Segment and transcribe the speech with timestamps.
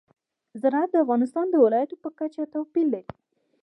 [0.61, 3.11] زراعت د افغانستان د ولایاتو په کچه توپیر لري.